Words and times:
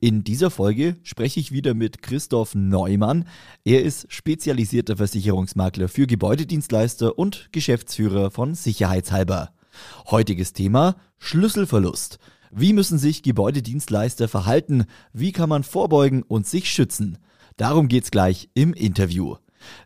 In 0.00 0.24
dieser 0.24 0.50
Folge 0.50 0.96
spreche 1.02 1.40
ich 1.40 1.52
wieder 1.52 1.74
mit 1.74 2.02
Christoph 2.02 2.54
Neumann. 2.54 3.26
Er 3.64 3.82
ist 3.82 4.12
spezialisierter 4.12 4.96
Versicherungsmakler 4.96 5.88
für 5.88 6.06
Gebäudedienstleister 6.06 7.18
und 7.18 7.48
Geschäftsführer 7.52 8.30
von 8.30 8.54
Sicherheitshalber. 8.54 9.50
Heutiges 10.10 10.52
Thema 10.52 10.96
Schlüsselverlust. 11.18 12.18
Wie 12.50 12.72
müssen 12.72 12.98
sich 12.98 13.22
Gebäudedienstleister 13.22 14.28
verhalten? 14.28 14.84
Wie 15.12 15.32
kann 15.32 15.48
man 15.48 15.64
vorbeugen 15.64 16.22
und 16.22 16.46
sich 16.46 16.70
schützen? 16.70 17.18
Darum 17.56 17.88
geht's 17.88 18.10
gleich 18.10 18.48
im 18.54 18.74
Interview. 18.74 19.36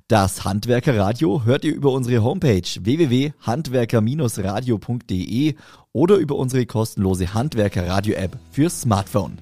Das 0.09 0.45
Handwerkerradio 0.45 1.45
hört 1.45 1.65
ihr 1.65 1.75
über 1.75 1.93
unsere 1.93 2.23
Homepage 2.23 2.69
www.handwerker-radio.de 2.81 5.55
oder 5.93 6.17
über 6.17 6.37
unsere 6.37 6.67
kostenlose 6.67 7.33
Handwerkerradio-App 7.35 8.39
fürs 8.51 8.83
Smartphone. 8.83 9.39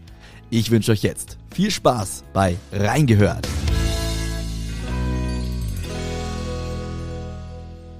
Ich 0.48 0.70
wünsche 0.70 0.92
euch 0.92 1.02
jetzt 1.02 1.38
viel 1.52 1.73
Spaß 1.73 2.23
bei 2.32 2.57
Reingehört. 2.70 3.48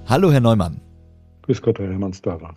Hallo, 0.05 0.31
Herr 0.31 0.39
Neumann. 0.39 0.79
Grüß 1.41 1.61
Gott, 1.61 1.77
Herr 1.79 1.89
Hermann 1.89 2.13
Stara. 2.13 2.55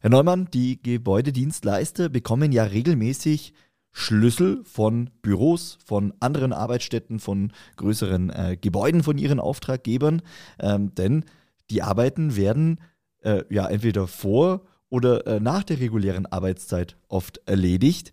Herr 0.00 0.10
Neumann, 0.10 0.48
die 0.52 0.82
Gebäudedienstleister 0.82 2.10
bekommen 2.10 2.52
ja 2.52 2.64
regelmäßig 2.64 3.54
Schlüssel 3.90 4.62
von 4.64 5.08
Büros, 5.22 5.78
von 5.82 6.12
anderen 6.20 6.52
Arbeitsstätten, 6.52 7.20
von 7.20 7.52
größeren 7.76 8.28
äh, 8.28 8.58
Gebäuden 8.60 9.02
von 9.02 9.16
ihren 9.16 9.40
Auftraggebern, 9.40 10.20
ähm, 10.58 10.94
denn 10.94 11.24
die 11.70 11.80
Arbeiten 11.80 12.36
werden 12.36 12.80
äh, 13.22 13.44
ja 13.48 13.66
entweder 13.66 14.06
vor 14.06 14.60
oder 14.90 15.26
äh, 15.26 15.40
nach 15.40 15.64
der 15.64 15.80
regulären 15.80 16.26
Arbeitszeit 16.26 16.98
oft 17.08 17.40
erledigt 17.46 18.12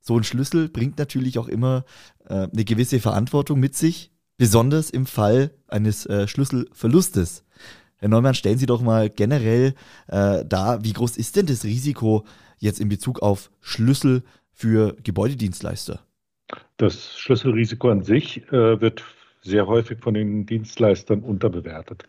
so 0.00 0.16
ein 0.16 0.24
Schlüssel 0.24 0.68
bringt 0.68 0.98
natürlich 0.98 1.38
auch 1.38 1.48
immer 1.48 1.84
äh, 2.28 2.48
eine 2.52 2.64
gewisse 2.64 3.00
Verantwortung 3.00 3.60
mit 3.60 3.74
sich, 3.74 4.10
besonders 4.36 4.90
im 4.90 5.06
Fall 5.06 5.50
eines 5.66 6.06
äh, 6.06 6.26
Schlüsselverlustes. 6.26 7.44
Herr 7.96 8.08
Neumann, 8.08 8.34
stellen 8.34 8.58
Sie 8.58 8.66
doch 8.66 8.80
mal 8.80 9.10
generell 9.10 9.74
äh, 10.06 10.44
dar, 10.44 10.84
wie 10.84 10.92
groß 10.92 11.16
ist 11.16 11.36
denn 11.36 11.46
das 11.46 11.64
Risiko 11.64 12.24
jetzt 12.58 12.80
in 12.80 12.88
Bezug 12.88 13.20
auf 13.22 13.50
Schlüssel 13.60 14.22
für 14.52 14.96
Gebäudedienstleister? 15.02 16.00
Das 16.76 17.18
Schlüsselrisiko 17.18 17.90
an 17.90 18.04
sich 18.04 18.44
äh, 18.52 18.80
wird 18.80 19.04
sehr 19.42 19.66
häufig 19.66 19.98
von 20.00 20.14
den 20.14 20.46
Dienstleistern 20.46 21.20
unterbewertet. 21.20 22.04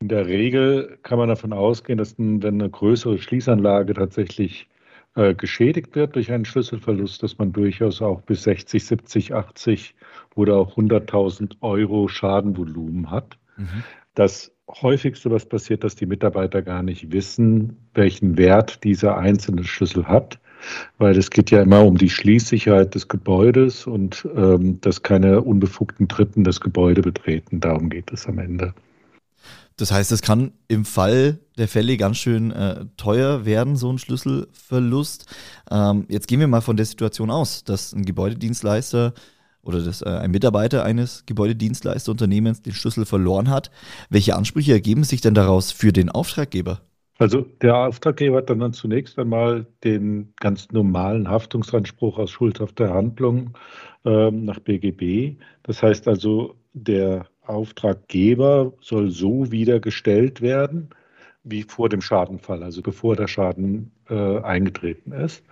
In 0.00 0.08
der 0.08 0.26
Regel 0.26 0.98
kann 1.02 1.18
man 1.18 1.28
davon 1.28 1.52
ausgehen, 1.52 1.98
dass 1.98 2.18
wenn 2.18 2.42
eine 2.44 2.70
größere 2.70 3.18
Schließanlage 3.18 3.94
tatsächlich 3.94 4.68
äh, 5.18 5.34
geschädigt 5.34 5.96
wird 5.96 6.14
durch 6.14 6.30
einen 6.30 6.44
Schlüsselverlust, 6.44 7.22
dass 7.24 7.38
man 7.38 7.52
durchaus 7.52 8.00
auch 8.00 8.22
bis 8.22 8.44
60, 8.44 8.84
70, 8.84 9.34
80 9.34 9.96
oder 10.36 10.54
auch 10.56 10.76
100.000 10.76 11.56
Euro 11.60 12.06
Schadenvolumen 12.06 13.10
hat. 13.10 13.36
Mhm. 13.56 13.82
Das 14.14 14.52
häufigste, 14.70 15.30
was 15.32 15.44
passiert, 15.46 15.82
dass 15.82 15.96
die 15.96 16.06
Mitarbeiter 16.06 16.62
gar 16.62 16.84
nicht 16.84 17.10
wissen, 17.10 17.76
welchen 17.94 18.38
Wert 18.38 18.84
dieser 18.84 19.18
einzelne 19.18 19.64
Schlüssel 19.64 20.06
hat, 20.06 20.38
weil 20.98 21.18
es 21.18 21.30
geht 21.30 21.50
ja 21.50 21.62
immer 21.62 21.84
um 21.84 21.98
die 21.98 22.10
Schließsicherheit 22.10 22.94
des 22.94 23.08
Gebäudes 23.08 23.88
und 23.88 24.28
ähm, 24.36 24.80
dass 24.82 25.02
keine 25.02 25.40
unbefugten 25.40 26.06
Dritten 26.06 26.44
das 26.44 26.60
Gebäude 26.60 27.02
betreten. 27.02 27.58
Darum 27.58 27.90
geht 27.90 28.12
es 28.12 28.28
am 28.28 28.38
Ende. 28.38 28.72
Das 29.78 29.92
heißt, 29.92 30.10
es 30.10 30.22
kann 30.22 30.52
im 30.66 30.84
Fall 30.84 31.38
der 31.56 31.68
Fälle 31.68 31.96
ganz 31.96 32.18
schön 32.18 32.50
äh, 32.50 32.84
teuer 32.96 33.46
werden, 33.46 33.76
so 33.76 33.90
ein 33.90 33.98
Schlüsselverlust. 33.98 35.26
Ähm, 35.70 36.04
jetzt 36.08 36.26
gehen 36.26 36.40
wir 36.40 36.48
mal 36.48 36.60
von 36.60 36.76
der 36.76 36.84
Situation 36.84 37.30
aus, 37.30 37.62
dass 37.62 37.92
ein 37.92 38.04
Gebäudedienstleister 38.04 39.14
oder 39.62 39.80
dass 39.80 40.02
äh, 40.02 40.08
ein 40.08 40.32
Mitarbeiter 40.32 40.84
eines 40.84 41.24
Gebäudedienstleisterunternehmens 41.26 42.62
den 42.62 42.72
Schlüssel 42.72 43.06
verloren 43.06 43.48
hat. 43.48 43.70
Welche 44.10 44.34
Ansprüche 44.34 44.72
ergeben 44.72 45.04
sich 45.04 45.20
denn 45.20 45.34
daraus 45.34 45.70
für 45.70 45.92
den 45.92 46.10
Auftraggeber? 46.10 46.80
Also 47.18 47.42
der 47.62 47.76
Auftraggeber 47.76 48.38
hat 48.38 48.50
dann, 48.50 48.72
zunächst 48.72 49.18
einmal 49.18 49.66
den 49.84 50.32
ganz 50.36 50.70
normalen 50.72 51.28
Haftungsanspruch 51.28 52.18
aus 52.18 52.30
schuldhafter 52.30 52.94
Handlung 52.94 53.56
ähm, 54.04 54.44
nach 54.44 54.58
BGB. 54.60 55.36
Das 55.62 55.82
heißt 55.82 56.08
also, 56.08 56.54
der 56.72 57.26
Auftraggeber 57.48 58.72
soll 58.80 59.10
so 59.10 59.50
wieder 59.50 59.80
gestellt 59.80 60.40
werden 60.40 60.90
wie 61.44 61.62
vor 61.62 61.88
dem 61.88 62.00
Schadenfall, 62.00 62.62
also 62.62 62.82
bevor 62.82 63.16
der 63.16 63.28
Schaden 63.28 63.92
äh, 64.08 64.40
eingetreten 64.40 65.12
ist. 65.12 65.42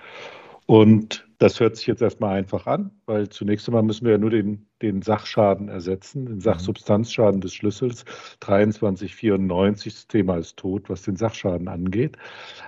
Und 0.67 1.25
das 1.39 1.61
hört 1.61 1.77
sich 1.77 1.87
jetzt 1.87 2.03
erstmal 2.03 2.37
einfach 2.37 2.67
an, 2.67 2.91
weil 3.07 3.29
zunächst 3.29 3.69
einmal 3.69 3.84
müssen 3.84 4.05
wir 4.05 4.12
ja 4.12 4.19
nur 4.19 4.31
den, 4.31 4.67
den 4.83 5.03
Sachschaden 5.03 5.69
ersetzen, 5.69 6.27
den 6.27 6.37
mhm. 6.37 6.41
Sachsubstanzschaden 6.41 7.41
des 7.41 7.55
Schlüssels 7.55 8.05
2394. 8.41 9.95
Das 9.95 10.09
Thema 10.09 10.39
ist 10.39 10.57
tot, 10.57 10.89
was 10.89 11.03
den 11.03 11.17
Sachschaden 11.17 11.69
angeht. 11.69 12.17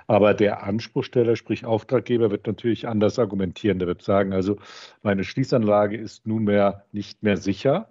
Aber 0.07 0.33
der 0.33 0.63
Anspruchsteller, 0.63 1.35
sprich 1.35 1.65
Auftraggeber, 1.65 2.31
wird 2.31 2.47
natürlich 2.47 2.87
anders 2.87 3.19
argumentieren. 3.19 3.79
Der 3.79 3.87
wird 3.87 4.01
sagen, 4.01 4.31
also 4.31 4.57
meine 5.01 5.25
Schließanlage 5.25 5.97
ist 5.97 6.25
nunmehr 6.25 6.85
nicht 6.93 7.21
mehr 7.21 7.37
sicher 7.37 7.89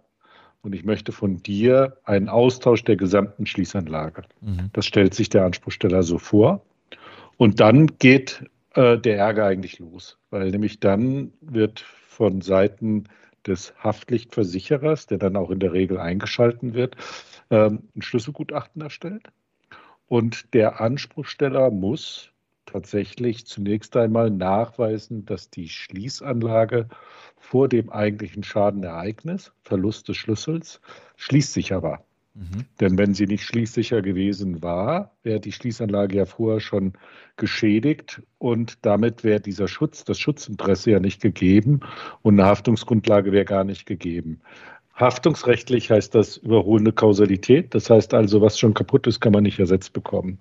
und 0.68 0.74
ich 0.74 0.84
möchte 0.84 1.12
von 1.12 1.42
dir 1.42 1.96
einen 2.04 2.28
Austausch 2.28 2.84
der 2.84 2.96
gesamten 2.96 3.46
Schließanlage. 3.46 4.24
Mhm. 4.42 4.68
Das 4.74 4.84
stellt 4.84 5.14
sich 5.14 5.30
der 5.30 5.46
Anspruchsteller 5.46 6.02
so 6.02 6.18
vor. 6.18 6.62
Und 7.38 7.58
dann 7.58 7.86
geht 7.98 8.44
äh, 8.74 8.98
der 8.98 9.16
Ärger 9.16 9.46
eigentlich 9.46 9.78
los, 9.78 10.18
weil 10.28 10.50
nämlich 10.50 10.78
dann 10.78 11.32
wird 11.40 11.80
von 11.80 12.42
Seiten 12.42 13.04
des 13.46 13.72
Haftlichtversicherers, 13.82 15.06
der 15.06 15.16
dann 15.16 15.36
auch 15.36 15.50
in 15.50 15.58
der 15.58 15.72
Regel 15.72 15.98
eingeschalten 15.98 16.74
wird, 16.74 16.96
ähm, 17.48 17.84
ein 17.96 18.02
Schlüsselgutachten 18.02 18.82
erstellt. 18.82 19.28
Und 20.06 20.52
der 20.52 20.82
Anspruchsteller 20.82 21.70
muss 21.70 22.30
tatsächlich 22.68 23.46
zunächst 23.46 23.96
einmal 23.96 24.30
nachweisen, 24.30 25.24
dass 25.24 25.50
die 25.50 25.68
Schließanlage 25.68 26.88
vor 27.36 27.68
dem 27.68 27.90
eigentlichen 27.90 28.42
Schadenereignis, 28.42 29.52
Verlust 29.62 30.08
des 30.08 30.16
Schlüssels, 30.16 30.80
schließsicher 31.16 31.82
war. 31.82 32.04
Mhm. 32.34 32.66
Denn 32.80 32.98
wenn 32.98 33.14
sie 33.14 33.26
nicht 33.26 33.42
schließsicher 33.42 34.02
gewesen 34.02 34.62
war, 34.62 35.12
wäre 35.22 35.40
die 35.40 35.52
Schließanlage 35.52 36.16
ja 36.18 36.24
vorher 36.26 36.60
schon 36.60 36.92
geschädigt 37.36 38.22
und 38.38 38.84
damit 38.86 39.24
wäre 39.24 39.40
dieser 39.40 39.66
Schutz, 39.66 40.04
das 40.04 40.20
Schutzinteresse 40.20 40.92
ja 40.92 41.00
nicht 41.00 41.20
gegeben 41.20 41.80
und 42.22 42.38
eine 42.38 42.48
Haftungsgrundlage 42.48 43.32
wäre 43.32 43.44
gar 43.44 43.64
nicht 43.64 43.86
gegeben. 43.86 44.40
Haftungsrechtlich 44.98 45.90
heißt 45.90 46.14
das 46.14 46.38
überholende 46.38 46.92
Kausalität. 46.92 47.74
Das 47.74 47.88
heißt 47.88 48.14
also, 48.14 48.40
was 48.40 48.58
schon 48.58 48.74
kaputt 48.74 49.06
ist, 49.06 49.20
kann 49.20 49.32
man 49.32 49.44
nicht 49.44 49.58
ersetzt 49.58 49.92
bekommen. 49.92 50.38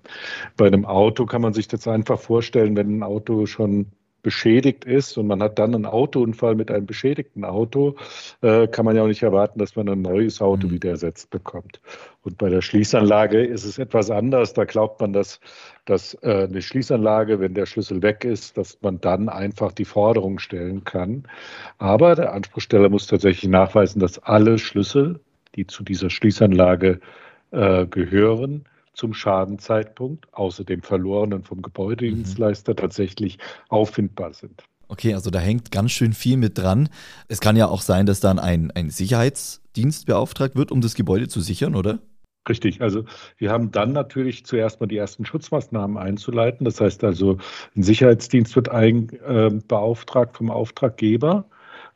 Bei 0.56 0.66
einem 0.66 0.84
Auto 0.84 1.26
kann 1.26 1.42
man 1.42 1.54
sich 1.54 1.68
das 1.68 1.86
einfach 1.86 2.18
vorstellen, 2.18 2.76
wenn 2.76 2.98
ein 2.98 3.02
Auto 3.02 3.46
schon 3.46 3.86
beschädigt 4.22 4.84
ist 4.84 5.16
und 5.16 5.26
man 5.26 5.42
hat 5.42 5.58
dann 5.58 5.74
einen 5.74 5.86
Autounfall 5.86 6.54
mit 6.54 6.70
einem 6.70 6.86
beschädigten 6.86 7.44
Auto, 7.44 7.96
äh, 8.42 8.66
kann 8.66 8.84
man 8.84 8.96
ja 8.96 9.02
auch 9.02 9.08
nicht 9.08 9.22
erwarten, 9.22 9.58
dass 9.58 9.76
man 9.76 9.88
ein 9.88 10.02
neues 10.02 10.42
Auto 10.42 10.66
mhm. 10.66 10.72
wieder 10.72 10.90
ersetzt 10.90 11.30
bekommt. 11.30 11.80
Und 12.22 12.36
bei 12.36 12.48
der 12.48 12.60
Schließanlage 12.60 13.44
ist 13.44 13.64
es 13.64 13.78
etwas 13.78 14.10
anders. 14.10 14.52
Da 14.52 14.64
glaubt 14.64 15.00
man, 15.00 15.12
dass, 15.12 15.40
dass 15.84 16.14
äh, 16.22 16.46
eine 16.48 16.60
Schließanlage, 16.60 17.40
wenn 17.40 17.54
der 17.54 17.66
Schlüssel 17.66 18.02
weg 18.02 18.24
ist, 18.24 18.58
dass 18.58 18.78
man 18.82 19.00
dann 19.00 19.28
einfach 19.28 19.72
die 19.72 19.84
Forderung 19.84 20.38
stellen 20.38 20.84
kann. 20.84 21.24
Aber 21.78 22.14
der 22.14 22.32
Anspruchsteller 22.32 22.88
muss 22.88 23.06
tatsächlich 23.06 23.50
nachweisen, 23.50 24.00
dass 24.00 24.18
alle 24.18 24.58
Schlüssel, 24.58 25.20
die 25.54 25.66
zu 25.66 25.84
dieser 25.84 26.10
Schließanlage 26.10 27.00
äh, 27.52 27.86
gehören, 27.86 28.64
zum 28.98 29.14
Schadenzeitpunkt, 29.14 30.26
außer 30.34 30.64
dem 30.64 30.82
verlorenen 30.82 31.44
vom 31.44 31.62
Gebäudedienstleister, 31.62 32.72
mhm. 32.72 32.76
tatsächlich 32.76 33.38
auffindbar 33.68 34.34
sind. 34.34 34.64
Okay, 34.88 35.14
also 35.14 35.30
da 35.30 35.38
hängt 35.38 35.70
ganz 35.70 35.92
schön 35.92 36.12
viel 36.14 36.36
mit 36.36 36.58
dran. 36.58 36.88
Es 37.28 37.40
kann 37.40 37.56
ja 37.56 37.68
auch 37.68 37.82
sein, 37.82 38.06
dass 38.06 38.20
dann 38.20 38.38
ein, 38.38 38.70
ein 38.70 38.90
Sicherheitsdienst 38.90 40.06
beauftragt 40.06 40.56
wird, 40.56 40.72
um 40.72 40.80
das 40.80 40.94
Gebäude 40.94 41.28
zu 41.28 41.40
sichern, 41.40 41.74
oder? 41.74 42.00
Richtig, 42.48 42.80
also 42.80 43.04
wir 43.36 43.50
haben 43.50 43.70
dann 43.70 43.92
natürlich 43.92 44.46
zuerst 44.46 44.80
mal 44.80 44.86
die 44.86 44.96
ersten 44.96 45.26
Schutzmaßnahmen 45.26 45.98
einzuleiten. 45.98 46.64
Das 46.64 46.80
heißt 46.80 47.04
also, 47.04 47.36
ein 47.76 47.82
Sicherheitsdienst 47.82 48.56
wird 48.56 48.70
ein, 48.70 49.10
äh, 49.26 49.50
beauftragt 49.68 50.36
vom 50.36 50.50
Auftraggeber 50.50 51.44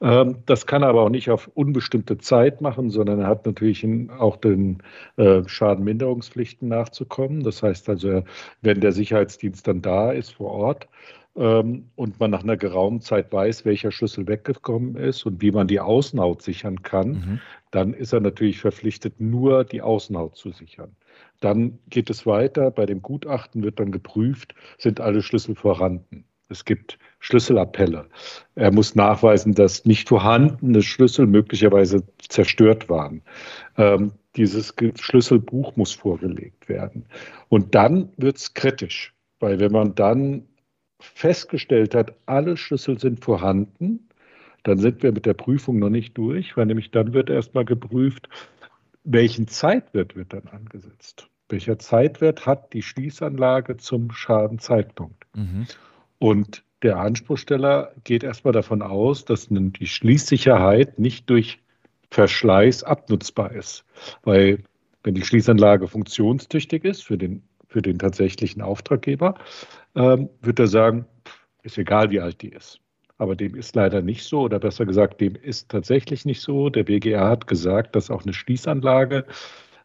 das 0.03 0.67
kann 0.67 0.83
er 0.83 0.89
aber 0.89 1.03
auch 1.03 1.11
nicht 1.11 1.31
auf 1.31 1.49
unbestimmte 1.55 2.19
Zeit 2.19 2.61
machen, 2.61 2.91
sondern 2.91 3.21
er 3.21 3.29
hat 3.29 3.47
natürlich 3.47 3.87
auch 4.19 4.37
den 4.37 4.83
äh, 5.17 5.43
Schadenminderungspflichten 5.47 6.69
nachzukommen. 6.69 7.45
Das 7.45 7.63
heißt 7.63 7.89
also, 7.89 8.25
wenn 8.63 8.81
der 8.81 8.91
Sicherheitsdienst 8.91 9.69
dann 9.69 9.81
da 9.81 10.11
ist 10.11 10.35
vor 10.35 10.51
Ort, 10.51 10.89
ähm, 11.35 11.91
und 11.95 12.21
man 12.21 12.31
nach 12.31 12.43
einer 12.43 12.57
geraumen 12.57 13.01
Zeit 13.01 13.33
weiß, 13.33 13.65
welcher 13.65 13.91
Schlüssel 13.91 14.27
weggekommen 14.27 14.97
ist 14.97 15.25
und 15.25 15.41
wie 15.41 15.51
man 15.51 15.67
die 15.67 15.81
Außenhaut 15.81 16.43
sichern 16.43 16.83
kann, 16.83 17.09
mhm. 17.09 17.41
dann 17.71 17.95
ist 17.95 18.13
er 18.13 18.21
natürlich 18.21 18.61
verpflichtet, 18.61 19.21
nur 19.21 19.65
die 19.65 19.81
Außenhaut 19.81 20.37
zu 20.37 20.51
sichern. 20.51 20.95
Dann 21.41 21.79
geht 21.89 22.11
es 22.11 22.27
weiter. 22.27 22.71
Bei 22.71 22.87
dem 22.87 23.03
Gutachten 23.03 23.63
wird 23.63 23.81
dann 23.81 23.93
geprüft, 23.93 24.55
sind 24.79 25.01
alle 25.01 25.23
Schlüssel 25.23 25.55
vorhanden. 25.55 26.25
Es 26.53 26.65
gibt 26.65 26.99
Schlüsselappelle. 27.19 28.07
Er 28.55 28.73
muss 28.73 28.95
nachweisen, 28.95 29.55
dass 29.55 29.85
nicht 29.85 30.09
vorhandene 30.09 30.83
Schlüssel 30.83 31.27
möglicherweise 31.27 32.05
zerstört 32.19 32.89
waren. 32.89 33.23
Ähm, 33.77 34.13
dieses 34.37 34.75
Schlüsselbuch 35.01 35.77
muss 35.77 35.93
vorgelegt 35.93 36.69
werden. 36.69 37.07
Und 37.49 37.75
dann 37.75 38.11
wird 38.17 38.39
es 38.39 38.55
kritisch, 38.55 39.15
weil 39.41 39.61
wenn 39.61 39.73
man 39.73 39.95
dann 39.95 40.47
festgestellt 41.01 41.95
hat, 41.95 42.15
alle 42.27 42.57
Schlüssel 42.57 42.99
sind 42.99 43.25
vorhanden, 43.25 44.09
dann 44.63 44.79
sind 44.79 45.03
wir 45.03 45.13
mit 45.13 45.27
der 45.27 45.35
Prüfung 45.35 45.79
noch 45.79 45.91
nicht 45.91 46.17
durch, 46.17 46.57
weil 46.57 46.67
nämlich 46.67 46.91
dann 46.93 47.13
wird 47.13 47.29
erstmal 47.29 47.65
geprüft, 47.65 48.29
welchen 49.05 49.49
Zeitwert 49.49 50.15
wird 50.15 50.33
dann 50.33 50.47
angesetzt. 50.47 51.29
Welcher 51.49 51.79
Zeitwert 51.79 52.47
hat 52.47 52.73
die 52.73 52.83
Schließanlage 52.83 53.77
zum 53.77 54.13
Schadenzeitpunkt? 54.13 55.25
Mhm. 55.35 55.67
Und 56.23 56.63
der 56.85 56.99
Anspruchsteller 56.99 57.95
geht 58.05 58.23
erstmal 58.23 58.53
davon 58.53 58.81
aus, 58.81 59.25
dass 59.25 59.49
die 59.51 59.89
Schließsicherheit 59.89 61.01
nicht 61.01 61.29
durch 61.29 61.59
Verschleiß 62.13 62.85
abnutzbar 62.85 63.51
ist. 63.51 63.85
Weil 64.23 64.63
wenn 65.03 65.15
die 65.15 65.25
Schließanlage 65.25 65.89
funktionstüchtig 65.89 66.85
ist 66.85 67.03
für 67.03 67.19
den, 67.19 67.43
für 67.67 67.83
den 67.83 67.99
tatsächlichen 67.99 68.63
Auftraggeber, 68.63 69.35
ähm, 69.97 70.29
wird 70.41 70.61
er 70.61 70.69
sagen, 70.69 71.07
ist 71.65 71.77
egal, 71.77 72.13
wie 72.13 72.21
alt 72.21 72.41
die 72.41 72.51
ist. 72.51 72.79
Aber 73.19 73.35
dem 73.35 73.57
ist 73.57 73.75
leider 73.75 74.01
nicht 74.01 74.23
so, 74.23 74.43
oder 74.43 74.61
besser 74.61 74.87
gesagt, 74.87 75.21
dem 75.21 75.35
ist 75.35 75.71
tatsächlich 75.71 76.25
nicht 76.25 76.41
so. 76.41 76.71
Der 76.71 76.85
BGR 76.85 77.29
hat 77.29 77.49
gesagt, 77.49 77.97
dass 77.97 78.13
auch 78.13 78.23
eine 78.23 78.33
Schließanlage 78.33 79.27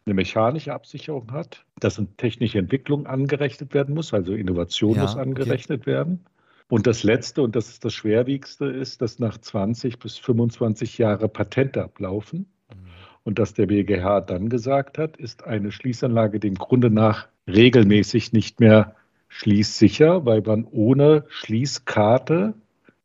eine 0.08 0.14
mechanische 0.14 0.72
Absicherung 0.72 1.30
hat, 1.32 1.64
dass 1.78 1.98
eine 1.98 2.08
technische 2.16 2.58
Entwicklung 2.58 3.06
angerechnet 3.06 3.74
werden 3.74 3.94
muss, 3.94 4.14
also 4.14 4.32
Innovation 4.32 4.96
ja, 4.96 5.02
muss 5.02 5.16
angerechnet 5.16 5.82
okay. 5.82 5.90
werden. 5.90 6.24
Und 6.68 6.86
das 6.86 7.02
Letzte, 7.02 7.42
und 7.42 7.54
das 7.54 7.68
ist 7.68 7.84
das 7.84 7.92
Schwerwiegendste, 7.94 8.66
ist, 8.66 9.02
dass 9.02 9.18
nach 9.18 9.38
20 9.38 9.98
bis 9.98 10.18
25 10.18 10.98
Jahre 10.98 11.28
Patente 11.28 11.82
ablaufen. 11.82 12.46
Mhm. 12.70 12.76
Und 13.24 13.38
dass 13.38 13.52
der 13.52 13.66
BGH 13.66 14.22
dann 14.22 14.48
gesagt 14.48 14.96
hat, 14.96 15.16
ist 15.18 15.44
eine 15.44 15.72
Schließanlage 15.72 16.40
dem 16.40 16.54
Grunde 16.54 16.90
nach 16.90 17.28
regelmäßig 17.46 18.32
nicht 18.32 18.60
mehr 18.60 18.96
schließsicher, 19.28 20.24
weil 20.24 20.40
man 20.40 20.64
ohne 20.64 21.24
Schließkarte 21.28 22.54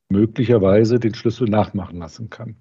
möglicherweise 0.08 1.00
den 1.00 1.14
Schlüssel 1.14 1.50
nachmachen 1.50 2.00
lassen 2.00 2.30
kann. 2.30 2.56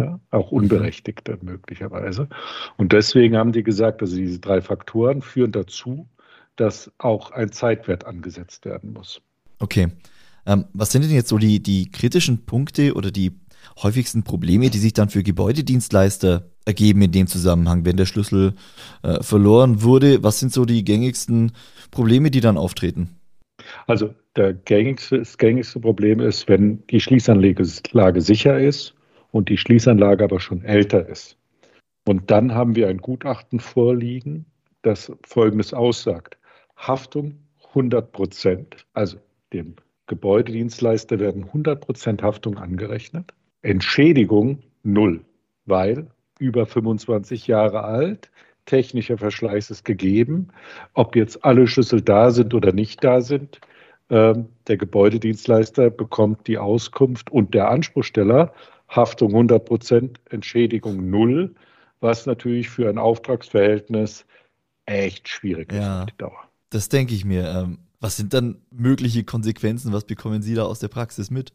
Ja, 0.00 0.18
auch. 0.30 0.50
Unberechtigte 0.50 1.38
möglicherweise. 1.42 2.28
Und 2.76 2.92
deswegen 2.92 3.36
haben 3.36 3.52
die 3.52 3.62
gesagt, 3.62 4.02
also 4.02 4.16
diese 4.16 4.40
drei 4.40 4.60
Faktoren 4.60 5.22
führen 5.22 5.52
dazu, 5.52 6.08
dass 6.56 6.90
auch 6.98 7.30
ein 7.30 7.52
Zeitwert 7.52 8.04
angesetzt 8.04 8.64
werden 8.64 8.92
muss. 8.92 9.20
Okay. 9.60 9.88
Ähm, 10.46 10.66
was 10.72 10.92
sind 10.92 11.02
denn 11.02 11.12
jetzt 11.12 11.28
so 11.28 11.38
die, 11.38 11.62
die 11.62 11.90
kritischen 11.90 12.44
Punkte 12.44 12.94
oder 12.94 13.10
die 13.10 13.32
häufigsten 13.82 14.24
Probleme, 14.24 14.68
die 14.68 14.78
sich 14.78 14.92
dann 14.92 15.08
für 15.08 15.22
Gebäudedienstleister 15.22 16.50
ergeben 16.66 17.02
in 17.02 17.12
dem 17.12 17.26
Zusammenhang, 17.26 17.84
wenn 17.84 17.96
der 17.96 18.06
Schlüssel 18.06 18.54
äh, 19.02 19.22
verloren 19.22 19.82
wurde? 19.82 20.22
Was 20.22 20.40
sind 20.40 20.52
so 20.52 20.64
die 20.64 20.84
gängigsten 20.84 21.52
Probleme, 21.90 22.30
die 22.30 22.40
dann 22.40 22.58
auftreten? 22.58 23.16
Also 23.86 24.14
der 24.36 24.52
gängigste, 24.52 25.18
das 25.18 25.38
gängigste 25.38 25.80
Problem 25.80 26.20
ist, 26.20 26.48
wenn 26.48 26.84
die 26.88 27.00
Schließanlage 27.00 28.20
sicher 28.20 28.58
ist 28.58 28.93
und 29.34 29.48
die 29.48 29.56
Schließanlage 29.56 30.22
aber 30.22 30.38
schon 30.38 30.62
älter 30.62 31.08
ist. 31.08 31.36
Und 32.06 32.30
dann 32.30 32.54
haben 32.54 32.76
wir 32.76 32.86
ein 32.88 32.98
Gutachten 32.98 33.58
vorliegen, 33.58 34.46
das 34.82 35.10
Folgendes 35.26 35.74
aussagt. 35.74 36.38
Haftung 36.76 37.34
100 37.70 38.12
Prozent, 38.12 38.86
also 38.92 39.16
dem 39.52 39.74
Gebäudedienstleister 40.06 41.18
werden 41.18 41.44
100 41.46 41.80
Prozent 41.80 42.22
Haftung 42.22 42.58
angerechnet. 42.58 43.34
Entschädigung 43.62 44.62
null, 44.84 45.24
weil 45.66 46.06
über 46.38 46.64
25 46.64 47.48
Jahre 47.48 47.82
alt, 47.82 48.30
technischer 48.66 49.18
Verschleiß 49.18 49.70
ist 49.70 49.84
gegeben. 49.84 50.48
Ob 50.92 51.16
jetzt 51.16 51.44
alle 51.44 51.66
Schlüssel 51.66 52.02
da 52.02 52.30
sind 52.30 52.54
oder 52.54 52.72
nicht 52.72 53.02
da 53.02 53.20
sind, 53.20 53.60
ähm, 54.10 54.46
der 54.68 54.76
Gebäudedienstleister 54.76 55.90
bekommt 55.90 56.46
die 56.46 56.58
Auskunft 56.58 57.32
und 57.32 57.52
der 57.54 57.70
Anspruchsteller 57.70 58.52
Haftung 58.88 59.30
100 59.30 59.64
Prozent, 59.64 60.20
Entschädigung 60.30 61.10
null, 61.10 61.54
was 62.00 62.26
natürlich 62.26 62.68
für 62.68 62.88
ein 62.88 62.98
Auftragsverhältnis 62.98 64.26
echt 64.86 65.28
schwierig 65.28 65.72
ist 65.72 65.78
ja, 65.78 66.02
auf 66.02 66.06
die 66.06 66.16
Dauer. 66.18 66.48
Das 66.70 66.88
denke 66.88 67.14
ich 67.14 67.24
mir. 67.24 67.48
Ähm, 67.48 67.78
was 68.00 68.18
sind 68.18 68.34
dann 68.34 68.58
mögliche 68.70 69.24
Konsequenzen? 69.24 69.92
Was 69.92 70.04
bekommen 70.04 70.42
Sie 70.42 70.54
da 70.54 70.64
aus 70.64 70.78
der 70.78 70.88
Praxis 70.88 71.30
mit? 71.30 71.52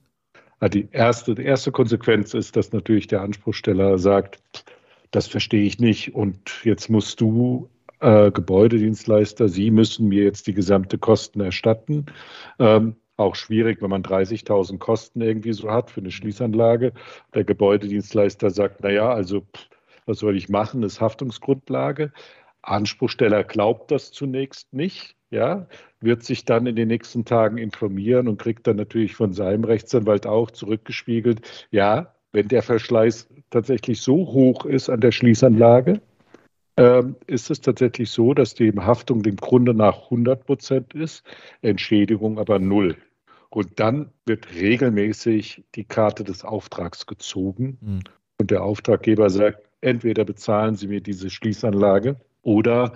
Die 0.73 0.89
erste, 0.91 1.35
die 1.35 1.43
erste 1.43 1.71
Konsequenz 1.71 2.33
ist, 2.33 2.55
dass 2.55 2.73
natürlich 2.73 3.07
der 3.07 3.21
Anspruchsteller 3.21 3.97
sagt, 3.97 4.41
das 5.11 5.27
verstehe 5.27 5.63
ich 5.63 5.79
nicht 5.79 6.15
und 6.15 6.65
jetzt 6.65 6.89
musst 6.89 7.21
du 7.21 7.69
äh, 7.99 8.31
Gebäudedienstleister, 8.31 9.47
Sie 9.47 9.71
müssen 9.71 10.07
mir 10.09 10.23
jetzt 10.23 10.47
die 10.47 10.53
gesamte 10.53 10.97
Kosten 10.97 11.39
erstatten. 11.39 12.07
Ähm, 12.59 12.95
auch 13.19 13.36
schwierig, 13.36 13.81
wenn 13.81 13.89
man 13.89 14.04
30.000 14.04 14.77
Kosten 14.80 15.21
irgendwie 15.21 15.54
so 15.54 15.71
hat 15.71 15.92
für 15.92 16.01
eine 16.01 16.12
Schließanlage. 16.12 16.94
Der 17.33 17.44
Gebäudedienstleister 17.44 18.50
sagt, 18.50 18.81
naja, 18.81 19.12
also 19.12 19.45
was 20.06 20.19
soll 20.19 20.38
ich 20.38 20.50
machen, 20.50 20.81
das 20.81 20.94
ist 20.94 21.01
Haftungsgrundlage. 21.01 22.12
Anspruchsteller 22.62 23.44
glaubt 23.44 23.92
das 23.92 24.12
zunächst 24.12 24.74
nicht, 24.74 25.16
ja, 25.30 25.68
wird 26.01 26.24
sich 26.24 26.45
dann 26.45 26.66
in 26.66 26.75
den 26.75 26.88
nächsten 26.88 27.25
Tagen 27.25 27.57
informieren 27.57 28.27
und 28.27 28.42
kriegt 28.42 28.68
dann 28.68 28.77
natürlich 28.77 29.16
von 29.16 29.33
seinem 29.33 29.63
Rechtsanwalt 29.63 30.25
auch 30.27 30.51
zurückgespiegelt, 30.51 31.68
ja, 31.71 32.14
wenn 32.31 32.47
der 32.47 32.64
Verschleiß 32.64 33.30
tatsächlich 33.49 34.02
so 34.02 34.16
hoch 34.16 34.66
ist 34.66 34.90
an 34.90 34.99
der 34.99 35.11
Schließanlage, 35.11 36.02
ähm, 36.78 37.16
ist 37.28 37.49
es 37.49 37.61
tatsächlich 37.61 38.09
so, 38.09 38.33
dass 38.33 38.54
die 38.54 38.71
Haftung 38.71 39.23
dem 39.23 39.35
Grunde 39.35 39.73
nach 39.73 40.06
100 40.06 40.45
Prozent 40.45 40.94
ist, 40.94 41.23
Entschädigung 41.61 42.40
aber 42.40 42.59
null. 42.59 42.95
Und 43.49 43.79
dann 43.79 44.11
wird 44.25 44.53
regelmäßig 44.53 45.63
die 45.75 45.83
Karte 45.83 46.23
des 46.23 46.44
Auftrags 46.44 47.06
gezogen 47.07 47.77
mhm. 47.81 47.99
und 48.37 48.51
der 48.51 48.63
Auftraggeber 48.63 49.29
sagt, 49.29 49.68
entweder 49.81 50.23
bezahlen 50.23 50.75
Sie 50.75 50.87
mir 50.87 51.01
diese 51.01 51.29
Schließanlage 51.29 52.18
oder 52.44 52.94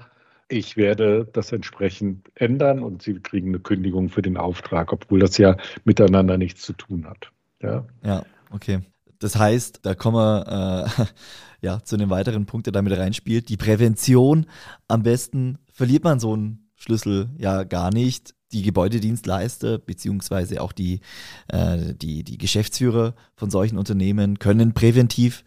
ich 0.50 0.78
werde 0.78 1.28
das 1.34 1.52
entsprechend 1.52 2.30
ändern 2.36 2.84
und 2.84 3.02
Sie 3.02 3.16
kriegen 3.16 3.50
eine 3.50 3.60
Kündigung 3.60 4.10
für 4.10 4.22
den 4.22 4.38
Auftrag, 4.38 4.94
obwohl 4.94 5.20
das 5.20 5.38
ja 5.38 5.58
miteinander 5.86 6.38
nichts 6.38 6.62
zu 6.62 6.74
tun 6.74 7.08
hat. 7.08 7.32
Ja, 7.62 7.86
ja 8.04 8.24
okay. 8.52 8.82
Das 9.20 9.38
heißt, 9.38 9.80
da 9.84 9.96
kommen 9.96 10.18
wir 10.18 10.86
äh, 11.00 11.06
ja, 11.66 11.82
zu 11.84 11.96
einem 11.96 12.10
weiteren 12.10 12.46
Punkt, 12.46 12.68
der 12.68 12.74
damit 12.74 12.96
reinspielt. 12.98 13.50
Die 13.50 13.58
Prävention. 13.58 14.46
Am 14.88 15.04
besten 15.04 15.60
verliert 15.72 16.04
man 16.04 16.20
so 16.20 16.34
einen 16.34 16.70
Schlüssel 16.76 17.30
ja 17.38 17.64
gar 17.64 17.92
nicht. 17.92 18.36
Die 18.54 18.62
Gebäudedienstleister 18.62 19.80
beziehungsweise 19.80 20.62
auch 20.62 20.72
die, 20.72 21.00
äh, 21.48 21.94
die, 21.96 22.24
die 22.24 22.38
Geschäftsführer 22.38 23.16
von 23.36 23.50
solchen 23.50 23.78
Unternehmen 23.78 24.40
können 24.40 24.74
präventiv 24.74 25.44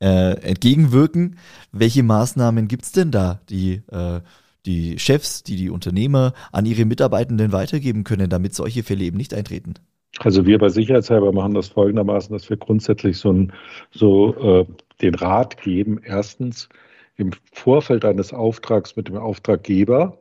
äh, 0.00 0.40
entgegenwirken. 0.40 1.38
Welche 1.72 2.02
Maßnahmen 2.02 2.68
gibt 2.68 2.84
es 2.84 2.92
denn 2.92 3.10
da, 3.10 3.40
die 3.48 3.82
äh, 3.90 4.20
die 4.66 4.98
Chefs, 4.98 5.42
die 5.42 5.56
die 5.56 5.70
Unternehmer 5.70 6.32
an 6.52 6.66
ihre 6.66 6.84
Mitarbeitenden 6.84 7.52
weitergeben 7.52 8.04
können, 8.04 8.28
damit 8.28 8.54
solche 8.54 8.82
Fälle 8.82 9.04
eben 9.04 9.16
nicht 9.16 9.32
eintreten? 9.32 9.74
Also 10.18 10.46
wir 10.46 10.58
bei 10.58 10.68
Sicherheitshalber 10.68 11.32
machen 11.32 11.54
das 11.54 11.68
folgendermaßen, 11.68 12.32
dass 12.32 12.48
wir 12.50 12.56
grundsätzlich 12.56 13.18
so, 13.18 13.32
ein, 13.32 13.52
so 13.90 14.34
äh, 14.34 14.66
den 15.02 15.14
Rat 15.14 15.60
geben. 15.62 16.00
Erstens 16.02 16.68
im 17.16 17.30
Vorfeld 17.52 18.04
eines 18.04 18.32
Auftrags 18.32 18.96
mit 18.96 19.08
dem 19.08 19.16
Auftraggeber 19.16 20.18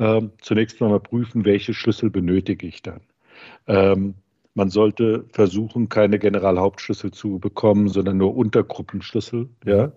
äh, 0.00 0.22
zunächst 0.40 0.80
mal 0.80 0.98
prüfen, 0.98 1.44
welche 1.44 1.74
Schlüssel 1.74 2.10
benötige 2.10 2.66
ich 2.66 2.82
dann. 2.82 3.00
Ähm, 3.66 4.14
man 4.54 4.70
sollte 4.70 5.26
versuchen, 5.32 5.88
keine 5.88 6.18
Generalhauptschlüssel 6.18 7.12
zu 7.12 7.38
bekommen, 7.38 7.88
sondern 7.88 8.16
nur 8.16 8.34
Untergruppenschlüssel. 8.34 9.48
Ja? 9.64 9.92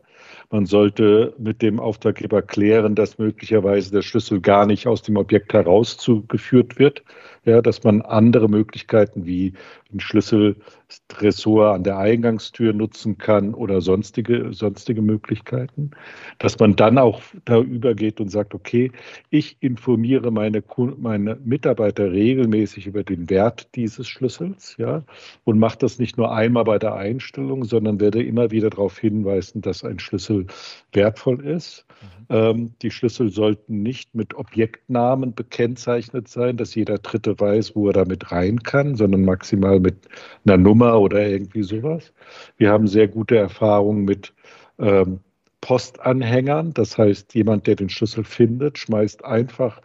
Man 0.52 0.66
sollte 0.66 1.34
mit 1.40 1.62
dem 1.62 1.80
Auftraggeber 1.80 2.42
klären, 2.42 2.96
dass 2.96 3.18
möglicherweise 3.18 3.92
der 3.92 4.04
Schlüssel 4.04 4.42
gar 4.42 4.66
nicht 4.66 4.88
aus 4.88 5.02
dem 5.02 5.18
Objekt 5.18 5.54
herausgeführt 5.54 6.78
wird, 6.78 7.04
ja, 7.46 7.62
dass 7.62 7.84
man 7.84 8.02
andere 8.02 8.48
Möglichkeiten 8.48 9.26
wie 9.26 9.54
ein 9.94 10.00
Schlüsseltresor 10.00 11.74
an 11.74 11.84
der 11.84 11.98
Eingangstür 11.98 12.74
nutzen 12.74 13.18
kann 13.18 13.54
oder 13.54 13.82
sonstige, 13.82 14.54
sonstige 14.54 15.02
Möglichkeiten, 15.02 15.92
dass 16.40 16.60
man 16.60 16.76
dann 16.76 16.98
auch 16.98 17.22
da 17.46 17.60
übergeht 17.60 18.20
und 18.20 18.30
sagt, 18.30 18.54
okay, 18.54 18.92
ich 19.30 19.58
informiere 19.60 20.32
meine, 20.32 20.64
meine 20.98 21.38
Mitarbeiter 21.44 22.12
regelmäßig 22.12 22.88
über 22.88 23.04
den 23.04 23.30
Wert 23.30 23.70
dieses 23.76 24.08
Schlüssels, 24.08 24.76
ja, 24.78 25.04
und 25.44 25.60
mache 25.60 25.78
das 25.78 26.00
nicht 26.00 26.18
nur 26.18 26.34
einmal 26.34 26.64
bei 26.64 26.80
der 26.80 26.96
Einstellung, 26.96 27.66
sondern 27.66 28.00
werde 28.00 28.24
immer 28.24 28.52
wieder 28.52 28.70
darauf 28.70 28.98
hinweisen, 28.98 29.62
dass 29.62 29.84
ein 29.84 30.00
Schlüssel 30.00 30.48
wertvoll 30.92 31.46
ist. 31.46 31.86
Mhm. 32.02 32.26
Ähm, 32.30 32.74
die 32.82 32.92
Schlüssel 32.92 33.30
sollten 33.30 33.84
nicht 33.84 34.16
mit 34.16 34.34
Objektnamen 34.34 35.34
bekennzeichnet 35.34 36.28
sein, 36.28 36.58
dass 36.58 36.76
jeder 36.76 36.98
Dritte 36.98 37.40
weiß, 37.40 37.76
wo 37.76 37.88
er 37.88 37.94
damit 37.94 38.32
rein 38.32 38.64
kann, 38.64 38.96
sondern 38.96 39.24
maximal 39.24 39.80
mit 39.84 40.08
einer 40.46 40.58
Nummer 40.58 41.00
oder 41.00 41.28
irgendwie 41.28 41.64
sowas. 41.64 42.12
Wir 42.58 42.72
haben 42.72 42.88
sehr 42.88 43.08
gute 43.08 43.38
Erfahrungen 43.38 44.06
mit 44.06 44.34
ähm, 44.80 45.20
Postanhängern. 45.62 46.74
Das 46.74 46.98
heißt, 46.98 47.36
jemand, 47.36 47.68
der 47.68 47.76
den 47.76 47.90
Schlüssel 47.90 48.24
findet, 48.24 48.80
schmeißt 48.80 49.24
einfach 49.24 49.82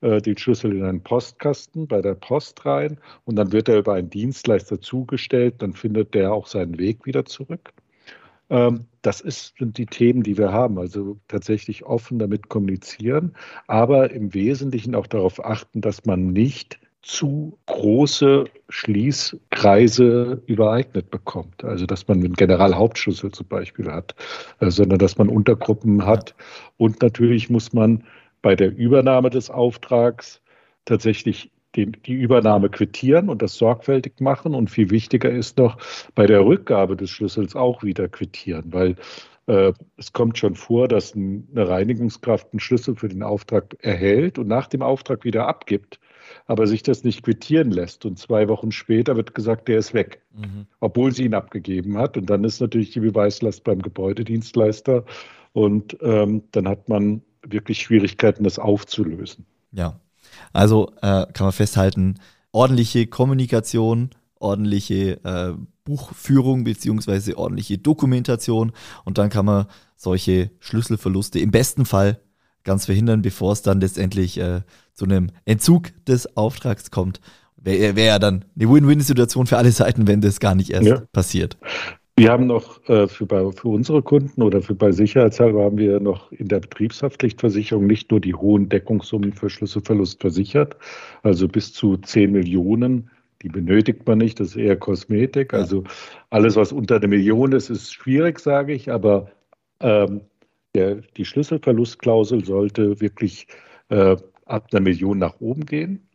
äh, 0.00 0.20
den 0.20 0.38
Schlüssel 0.38 0.76
in 0.76 0.84
einen 0.84 1.02
Postkasten 1.02 1.86
bei 1.86 2.00
der 2.00 2.14
Post 2.14 2.64
rein 2.64 2.98
und 3.24 3.36
dann 3.36 3.52
wird 3.52 3.68
er 3.68 3.78
über 3.78 3.94
einen 3.94 4.10
Dienstleister 4.10 4.80
zugestellt. 4.80 5.56
Dann 5.58 5.72
findet 5.72 6.14
der 6.14 6.32
auch 6.32 6.46
seinen 6.46 6.78
Weg 6.78 7.04
wieder 7.04 7.24
zurück. 7.24 7.72
Ähm, 8.50 8.86
das 9.02 9.18
sind 9.18 9.76
die 9.78 9.86
Themen, 9.86 10.22
die 10.22 10.38
wir 10.38 10.52
haben. 10.52 10.78
Also 10.78 11.18
tatsächlich 11.28 11.84
offen 11.84 12.18
damit 12.18 12.48
kommunizieren, 12.48 13.34
aber 13.66 14.10
im 14.10 14.32
Wesentlichen 14.34 14.94
auch 14.94 15.06
darauf 15.06 15.44
achten, 15.44 15.80
dass 15.80 16.04
man 16.06 16.28
nicht 16.32 16.78
zu 17.02 17.58
große 17.66 18.44
Schließkreise 18.68 20.42
übereignet 20.46 21.10
bekommt. 21.10 21.64
Also 21.64 21.86
dass 21.86 22.08
man 22.08 22.18
einen 22.18 22.34
Generalhauptschlüssel 22.34 23.32
zum 23.32 23.46
Beispiel 23.46 23.90
hat, 23.90 24.14
äh, 24.60 24.70
sondern 24.70 24.98
dass 24.98 25.18
man 25.18 25.28
Untergruppen 25.28 26.04
hat. 26.04 26.34
Und 26.76 27.00
natürlich 27.02 27.50
muss 27.50 27.72
man 27.72 28.04
bei 28.42 28.56
der 28.56 28.74
Übernahme 28.76 29.30
des 29.30 29.50
Auftrags 29.50 30.40
tatsächlich 30.84 31.50
den, 31.76 31.96
die 32.06 32.14
Übernahme 32.14 32.70
quittieren 32.70 33.28
und 33.28 33.42
das 33.42 33.54
sorgfältig 33.54 34.20
machen. 34.20 34.54
Und 34.54 34.70
viel 34.70 34.90
wichtiger 34.90 35.30
ist 35.30 35.58
noch, 35.58 35.78
bei 36.14 36.26
der 36.26 36.44
Rückgabe 36.44 36.96
des 36.96 37.10
Schlüssels 37.10 37.54
auch 37.54 37.82
wieder 37.82 38.08
quittieren, 38.08 38.72
weil 38.72 38.96
äh, 39.46 39.72
es 39.96 40.12
kommt 40.12 40.38
schon 40.38 40.54
vor, 40.54 40.88
dass 40.88 41.14
eine 41.14 41.68
Reinigungskraft 41.68 42.52
einen 42.52 42.60
Schlüssel 42.60 42.96
für 42.96 43.08
den 43.08 43.22
Auftrag 43.22 43.76
erhält 43.80 44.38
und 44.38 44.48
nach 44.48 44.66
dem 44.66 44.82
Auftrag 44.82 45.24
wieder 45.24 45.46
abgibt, 45.48 46.00
aber 46.46 46.66
sich 46.66 46.82
das 46.82 47.04
nicht 47.04 47.22
quittieren 47.22 47.70
lässt. 47.70 48.04
Und 48.04 48.18
zwei 48.18 48.48
Wochen 48.48 48.72
später 48.72 49.16
wird 49.16 49.34
gesagt, 49.34 49.68
der 49.68 49.78
ist 49.78 49.94
weg, 49.94 50.22
mhm. 50.34 50.66
obwohl 50.80 51.12
sie 51.12 51.24
ihn 51.24 51.34
abgegeben 51.34 51.98
hat. 51.98 52.16
Und 52.16 52.30
dann 52.30 52.44
ist 52.44 52.60
natürlich 52.60 52.90
die 52.90 53.00
Beweislast 53.00 53.64
beim 53.64 53.82
Gebäudedienstleister. 53.82 55.04
Und 55.52 55.96
ähm, 56.02 56.42
dann 56.52 56.68
hat 56.68 56.88
man 56.88 57.22
wirklich 57.42 57.80
Schwierigkeiten, 57.80 58.44
das 58.44 58.58
aufzulösen. 58.58 59.46
Ja, 59.72 60.00
also 60.52 60.92
äh, 61.02 61.26
kann 61.32 61.46
man 61.46 61.52
festhalten, 61.52 62.16
ordentliche 62.52 63.06
Kommunikation, 63.06 64.10
ordentliche 64.38 65.20
äh, 65.24 65.54
Buchführung 65.84 66.64
beziehungsweise 66.64 67.36
ordentliche 67.38 67.78
Dokumentation 67.78 68.72
und 69.04 69.18
dann 69.18 69.30
kann 69.30 69.46
man 69.46 69.66
solche 69.96 70.50
Schlüsselverluste 70.60 71.38
im 71.38 71.50
besten 71.50 71.86
Fall 71.86 72.20
ganz 72.68 72.84
verhindern, 72.84 73.22
bevor 73.22 73.52
es 73.52 73.62
dann 73.62 73.80
letztendlich 73.80 74.38
äh, 74.38 74.60
zu 74.92 75.06
einem 75.06 75.30
Entzug 75.46 75.88
des 76.04 76.36
Auftrags 76.36 76.90
kommt. 76.90 77.20
Wäre 77.56 77.96
wär 77.96 78.04
ja 78.04 78.18
dann 78.18 78.44
eine 78.54 78.70
Win-Win-Situation 78.70 79.46
für 79.46 79.56
alle 79.56 79.72
Seiten, 79.72 80.06
wenn 80.06 80.20
das 80.20 80.38
gar 80.38 80.54
nicht 80.54 80.70
erst 80.70 80.86
ja. 80.86 81.02
passiert. 81.12 81.56
Wir 82.18 82.30
haben 82.30 82.46
noch 82.46 82.86
äh, 82.88 83.08
für, 83.08 83.24
bei, 83.24 83.50
für 83.52 83.68
unsere 83.68 84.02
Kunden 84.02 84.42
oder 84.42 84.60
für 84.60 84.74
bei 84.74 84.92
Sicherheitshalber 84.92 85.64
haben 85.64 85.78
wir 85.78 85.98
noch 85.98 86.30
in 86.30 86.48
der 86.48 86.60
Betriebshaftpflichtversicherung 86.60 87.86
nicht 87.86 88.10
nur 88.10 88.20
die 88.20 88.34
hohen 88.34 88.68
Deckungssummen 88.68 89.32
für 89.32 89.48
Schlüsselverlust 89.48 90.20
versichert, 90.20 90.76
also 91.22 91.48
bis 91.48 91.72
zu 91.72 91.96
10 91.96 92.32
Millionen. 92.32 93.10
Die 93.42 93.48
benötigt 93.48 94.06
man 94.06 94.18
nicht, 94.18 94.40
das 94.40 94.48
ist 94.48 94.56
eher 94.56 94.76
Kosmetik. 94.76 95.52
Ja. 95.52 95.60
Also 95.60 95.84
alles, 96.28 96.56
was 96.56 96.72
unter 96.72 96.96
einer 96.96 97.08
Million 97.08 97.52
ist, 97.52 97.70
ist 97.70 97.94
schwierig, 97.94 98.40
sage 98.40 98.74
ich, 98.74 98.90
aber 98.90 99.30
ähm, 99.80 100.20
der, 100.78 100.96
die 101.16 101.24
Schlüsselverlustklausel 101.24 102.44
sollte 102.44 103.00
wirklich 103.00 103.48
äh, 103.88 104.16
ab 104.46 104.68
einer 104.70 104.80
Million 104.80 105.18
nach 105.18 105.40
oben 105.40 105.66
gehen. 105.66 106.08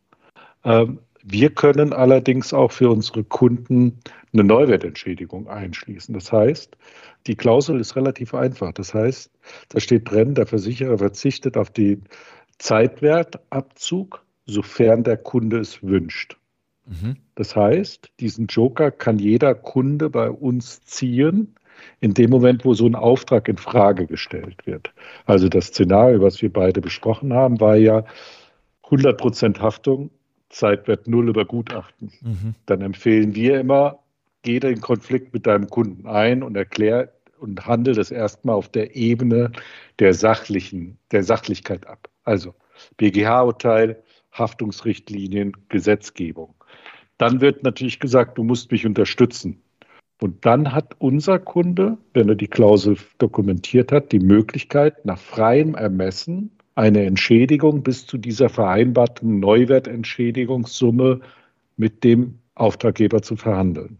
Ähm, 0.64 1.00
wir 1.22 1.50
können 1.50 1.92
allerdings 1.92 2.52
auch 2.52 2.72
für 2.72 2.90
unsere 2.90 3.24
Kunden 3.24 4.00
eine 4.32 4.44
Neuwertentschädigung 4.44 5.48
einschließen. 5.48 6.14
Das 6.14 6.32
heißt, 6.32 6.76
die 7.26 7.36
Klausel 7.36 7.80
ist 7.80 7.96
relativ 7.96 8.34
einfach. 8.34 8.72
Das 8.72 8.92
heißt, 8.92 9.30
da 9.70 9.80
steht 9.80 10.10
drin, 10.10 10.34
der 10.34 10.46
Versicherer 10.46 10.98
verzichtet 10.98 11.56
auf 11.56 11.70
den 11.70 12.04
Zeitwertabzug, 12.58 14.24
sofern 14.46 15.04
der 15.04 15.16
Kunde 15.16 15.58
es 15.58 15.82
wünscht. 15.82 16.36
Mhm. 16.86 17.16
Das 17.34 17.56
heißt, 17.56 18.10
diesen 18.20 18.46
Joker 18.46 18.90
kann 18.90 19.18
jeder 19.18 19.54
Kunde 19.54 20.10
bei 20.10 20.30
uns 20.30 20.82
ziehen, 20.82 21.54
in 22.00 22.14
dem 22.14 22.30
Moment, 22.30 22.64
wo 22.64 22.74
so 22.74 22.86
ein 22.86 22.94
Auftrag 22.94 23.48
in 23.48 23.56
Frage 23.56 24.06
gestellt 24.06 24.66
wird. 24.66 24.92
Also 25.26 25.48
das 25.48 25.66
Szenario, 25.66 26.20
was 26.20 26.42
wir 26.42 26.52
beide 26.52 26.80
besprochen 26.80 27.32
haben, 27.32 27.60
war 27.60 27.76
ja 27.76 28.04
100% 28.84 29.60
Haftung 29.60 30.10
Zeitwert 30.54 31.08
null 31.08 31.28
über 31.28 31.44
Gutachten. 31.44 32.12
Mhm. 32.22 32.54
Dann 32.66 32.80
empfehlen 32.80 33.34
wir 33.34 33.58
immer, 33.58 33.98
geh 34.42 34.60
den 34.60 34.80
Konflikt 34.80 35.34
mit 35.34 35.46
deinem 35.46 35.68
Kunden 35.68 36.06
ein 36.06 36.42
und 36.42 36.56
erklär 36.56 37.12
und 37.40 37.66
handel 37.66 37.94
das 37.94 38.10
erstmal 38.10 38.54
auf 38.54 38.68
der 38.68 38.94
Ebene 38.94 39.50
der 39.98 40.14
sachlichen, 40.14 40.98
der 41.10 41.24
Sachlichkeit 41.24 41.86
ab. 41.86 42.08
Also 42.22 42.54
BGH-Urteil, 42.96 44.02
Haftungsrichtlinien, 44.32 45.52
Gesetzgebung. 45.68 46.54
Dann 47.18 47.40
wird 47.40 47.62
natürlich 47.62 48.00
gesagt, 48.00 48.38
du 48.38 48.44
musst 48.44 48.70
mich 48.70 48.86
unterstützen. 48.86 49.62
Und 50.20 50.46
dann 50.46 50.72
hat 50.72 50.94
unser 50.98 51.38
Kunde, 51.38 51.98
wenn 52.12 52.28
er 52.28 52.34
die 52.34 52.48
Klausel 52.48 52.96
dokumentiert 53.18 53.92
hat, 53.92 54.12
die 54.12 54.20
Möglichkeit, 54.20 55.04
nach 55.04 55.18
freiem 55.18 55.74
Ermessen 55.74 56.50
eine 56.76 57.04
Entschädigung 57.04 57.82
bis 57.82 58.06
zu 58.06 58.18
dieser 58.18 58.48
vereinbarten 58.48 59.38
Neuwertentschädigungssumme 59.40 61.20
mit 61.76 62.04
dem 62.04 62.38
Auftraggeber 62.54 63.22
zu 63.22 63.36
verhandeln. 63.36 63.98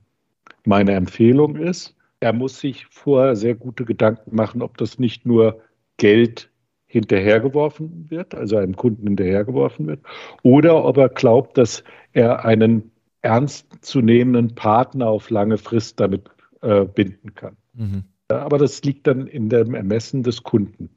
Meine 0.64 0.92
Empfehlung 0.92 1.56
ist, 1.56 1.96
er 2.20 2.32
muss 2.32 2.58
sich 2.58 2.86
vorher 2.86 3.36
sehr 3.36 3.54
gute 3.54 3.84
Gedanken 3.84 4.34
machen, 4.34 4.62
ob 4.62 4.78
das 4.78 4.98
nicht 4.98 5.26
nur 5.26 5.60
Geld 5.98 6.50
hinterhergeworfen 6.86 8.06
wird, 8.08 8.34
also 8.34 8.56
einem 8.56 8.76
Kunden 8.76 9.06
hinterhergeworfen 9.06 9.86
wird, 9.86 10.00
oder 10.42 10.84
ob 10.84 10.96
er 10.96 11.08
glaubt, 11.08 11.58
dass 11.58 11.84
er 12.12 12.44
einen 12.44 12.92
ernstzunehmenden 13.24 14.54
Partner 14.54 15.08
auf 15.08 15.30
lange 15.30 15.58
Frist 15.58 15.98
damit 16.00 16.30
äh, 16.62 16.84
binden 16.84 17.34
kann. 17.34 17.56
Mhm. 17.72 18.04
Aber 18.28 18.58
das 18.58 18.82
liegt 18.82 19.06
dann 19.06 19.26
in 19.26 19.48
dem 19.48 19.74
Ermessen 19.74 20.22
des 20.22 20.42
Kunden. 20.42 20.90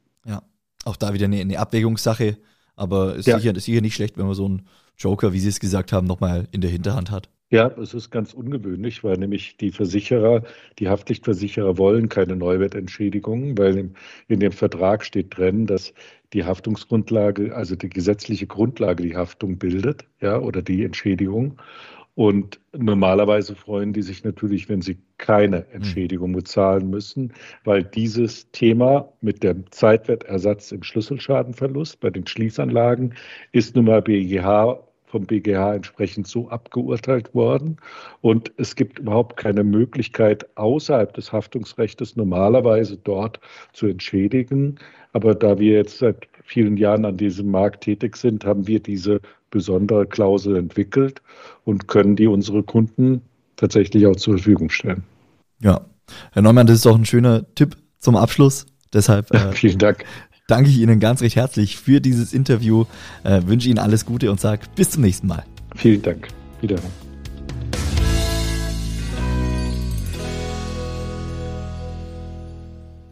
Auch 0.87 0.95
da 0.95 1.13
wieder 1.13 1.25
eine, 1.25 1.41
eine 1.41 1.59
Abwägungssache, 1.59 2.37
aber 2.77 3.15
ist, 3.15 3.27
ja. 3.27 3.37
sicher, 3.37 3.53
ist 3.53 3.65
sicher 3.65 3.81
nicht 3.81 3.95
schlecht, 3.95 4.17
wenn 4.17 4.25
man 4.25 4.35
so 4.35 4.45
einen 4.45 4.67
Joker, 4.97 5.33
wie 5.33 5.39
Sie 5.39 5.49
es 5.49 5.59
gesagt 5.59 5.91
haben, 5.91 6.07
nochmal 6.07 6.47
in 6.51 6.61
der 6.61 6.71
Hinterhand 6.71 7.11
hat. 7.11 7.29
Ja, 7.49 7.67
es 7.77 7.93
ist 7.93 8.09
ganz 8.09 8.33
ungewöhnlich, 8.33 9.03
weil 9.03 9.17
nämlich 9.17 9.57
die 9.57 9.71
Versicherer, 9.71 10.43
die 10.79 10.87
Haftpflichtversicherer 10.87 11.77
wollen 11.77 12.07
keine 12.07 12.37
Neuwertentschädigungen, 12.37 13.57
weil 13.57 13.77
in, 13.77 13.95
in, 14.29 14.39
dem 14.39 14.51
Vertrag 14.53 15.03
steht 15.03 15.37
drin, 15.37 15.65
dass 15.65 15.93
die 16.33 16.45
Haftungsgrundlage, 16.45 17.53
also 17.55 17.75
die 17.75 17.89
gesetzliche 17.89 18.47
Grundlage 18.47 19.03
die 19.03 19.15
Haftung 19.15 19.57
bildet, 19.57 20.05
ja, 20.21 20.39
oder 20.39 20.61
die 20.61 20.83
Entschädigung. 20.83 21.57
Und 22.17 22.59
normalerweise 22.75 23.55
freuen 23.55 23.93
die 23.93 24.01
sich 24.01 24.23
natürlich, 24.23 24.67
wenn 24.69 24.81
sie 24.81 24.97
keine 25.19 25.57
hm. 25.57 25.65
Entschädigung 25.73 26.31
bezahlen 26.31 26.89
müssen, 26.89 27.31
weil 27.63 27.83
dieses 27.83 28.49
Thema 28.49 29.13
mit 29.21 29.43
dem 29.43 29.71
Zeitwertersatz 29.71 30.71
im 30.71 30.81
Schlüsselschadenverlust 30.81 31.99
bei 31.99 32.09
den 32.09 32.25
Schließanlagen 32.25 33.13
ist 33.51 33.75
nun 33.75 33.85
mal 33.85 34.01
BGH 34.01 34.79
vom 35.05 35.27
BGH 35.27 35.75
entsprechend 35.75 36.25
so 36.25 36.49
abgeurteilt 36.49 37.35
worden. 37.35 37.77
Und 38.21 38.51
es 38.57 38.75
gibt 38.75 38.97
überhaupt 38.97 39.37
keine 39.37 39.63
Möglichkeit, 39.63 40.57
außerhalb 40.57 41.13
des 41.13 41.31
Haftungsrechts 41.31 42.15
normalerweise 42.15 42.97
dort 42.97 43.39
zu 43.73 43.85
entschädigen. 43.85 44.79
Aber 45.13 45.35
da 45.35 45.59
wir 45.59 45.73
jetzt 45.73 45.99
seit 45.99 46.27
vielen 46.43 46.77
Jahren 46.77 47.05
an 47.05 47.17
diesem 47.17 47.51
Markt 47.51 47.83
tätig 47.83 48.17
sind, 48.17 48.43
haben 48.43 48.67
wir 48.67 48.79
diese 48.79 49.21
besondere 49.49 50.05
Klausel 50.05 50.55
entwickelt 50.55 51.21
und 51.63 51.87
können 51.87 52.15
die 52.15 52.27
unsere 52.27 52.63
Kunden 52.63 53.21
tatsächlich 53.55 54.05
auch 54.07 54.15
zur 54.15 54.35
Verfügung 54.35 54.69
stellen. 54.69 55.03
Ja, 55.61 55.81
Herr 56.31 56.41
Neumann, 56.41 56.67
das 56.67 56.77
ist 56.77 56.87
auch 56.87 56.97
ein 56.97 57.05
schöner 57.05 57.45
Tipp 57.55 57.75
zum 57.99 58.15
Abschluss. 58.15 58.65
Deshalb 58.93 59.33
äh, 59.33 59.51
vielen 59.51 59.77
Dank. 59.77 60.05
Danke 60.47 60.69
ich 60.69 60.79
Ihnen 60.79 60.99
ganz 60.99 61.21
recht 61.21 61.35
herzlich 61.35 61.77
für 61.77 61.99
dieses 61.99 62.33
Interview. 62.33 62.85
Äh, 63.23 63.41
wünsche 63.45 63.67
Ihnen 63.67 63.79
alles 63.79 64.05
Gute 64.05 64.31
und 64.31 64.39
sage 64.39 64.61
bis 64.75 64.91
zum 64.91 65.03
nächsten 65.03 65.27
Mal. 65.27 65.43
Vielen 65.75 66.01
Dank. 66.01 66.29
Wiederhören. 66.61 67.06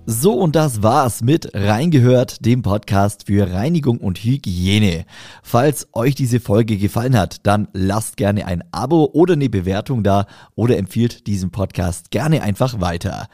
So, 0.08 0.34
und 0.34 0.56
das 0.56 0.84
war's 0.84 1.24
mit 1.24 1.50
Reingehört, 1.56 2.46
dem 2.46 2.62
Podcast 2.62 3.26
für 3.26 3.52
Reinigung 3.52 3.98
und 3.98 4.20
Hygiene. 4.20 5.06
Falls 5.42 5.88
euch 5.94 6.14
diese 6.14 6.40
Folge 6.40 6.78
gefallen 6.78 7.18
hat, 7.18 7.38
dann 7.48 7.70
lasst 7.74 8.16
gerne 8.16 8.46
ein 8.46 8.64
Abo 8.72 9.10
oder 9.14 9.34
eine 9.34 9.50
Bewertung 9.50 10.04
da 10.04 10.28
oder 10.54 10.78
empfiehlt 10.78 11.26
diesen 11.26 11.50
Podcast 11.50 12.12
gerne 12.12 12.44
einfach 12.44 12.80
weiter. 12.80 13.30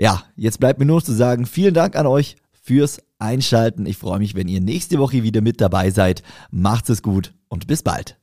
Ja, 0.00 0.24
jetzt 0.34 0.58
bleibt 0.58 0.80
mir 0.80 0.86
nur 0.86 1.00
zu 1.04 1.12
sagen, 1.12 1.46
vielen 1.46 1.74
Dank 1.74 1.94
an 1.94 2.06
euch 2.06 2.34
fürs 2.60 3.00
Einschalten. 3.20 3.86
Ich 3.86 3.96
freue 3.96 4.18
mich, 4.18 4.34
wenn 4.34 4.48
ihr 4.48 4.60
nächste 4.60 4.98
Woche 4.98 5.22
wieder 5.22 5.42
mit 5.42 5.60
dabei 5.60 5.90
seid. 5.90 6.24
Macht's 6.50 6.88
es 6.88 7.02
gut 7.02 7.34
und 7.48 7.68
bis 7.68 7.84
bald. 7.84 8.16